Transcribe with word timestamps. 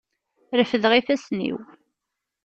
Refdeɣ 0.59 0.93
ifassen-iw. 0.95 1.57